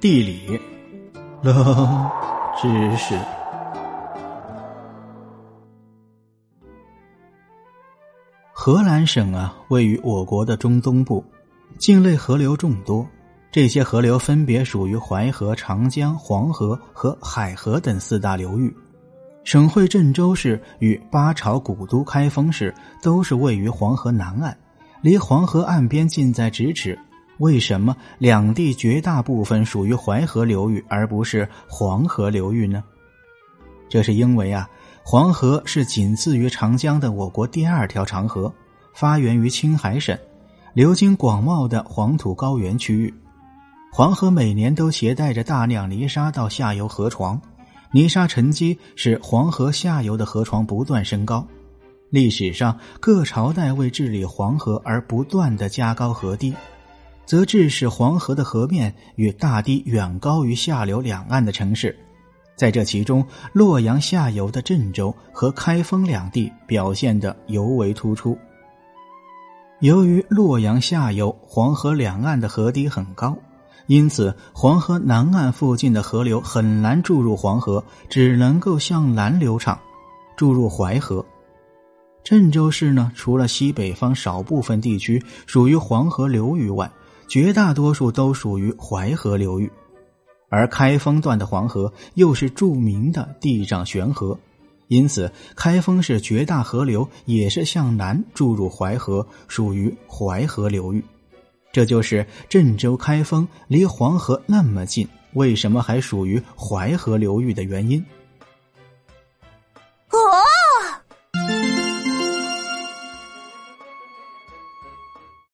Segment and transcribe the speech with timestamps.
[0.00, 0.58] 地理，
[1.42, 2.10] 冷
[2.58, 3.14] 知识。
[8.50, 11.22] 荷兰省啊，位于我国的中东部，
[11.76, 13.06] 境内河流众多。
[13.52, 18.74] 这些河流分别属于淮河、长江、黄河和海河等四大流域。
[19.44, 24.56] 省会郑州市与八朝古都开封市都是位于黄河南岸，
[25.02, 26.98] 离黄河岸边近在咫尺。
[27.40, 32.84] 为什么两地绝大部分属于淮河流域，而不是黄河流域呢？
[33.88, 34.68] 这是因为啊，
[35.02, 38.52] 黄河是仅次于长江的我国第二条长河，
[38.92, 40.16] 发源于青海省，
[40.74, 43.12] 流经广袤的黄土高原区域。
[43.90, 47.40] 黄河每年都携带着大量泥沙到下游河床，
[47.90, 51.44] 泥沙沉积使黄河下游的河床不断升高。
[52.10, 56.54] 历史上各朝代为治理黄河而不断的加高河堤。
[57.26, 61.96] 则致使黄河的河面与大堤远高于下流两岸的城市，
[62.56, 68.36] 在这其中，洛阳下游的郑州和开封两地表现得尤为突出。
[69.80, 73.34] 由于洛阳下游黄河两岸的河堤很高，
[73.86, 79.80] 因此黄河南岸附近的河流很难注入黄河，只能够向南流畅，
[80.36, 81.24] 注入淮河。
[82.22, 86.90] 郑州市呢，除了西北方少部分地区属于黄河流域外，
[87.30, 89.70] 绝大多数都属于淮河流域
[90.48, 94.36] 而开封段的黄河又是著名的地上悬河
[94.88, 101.04] 因此开封市绝大河流也是向南注入淮河属于淮河流域。
[101.70, 108.04] 这就是郑州开封离黄河那么近为什么还属于淮河流域的原因？
[110.10, 110.18] 啊